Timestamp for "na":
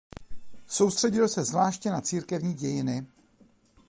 1.89-2.01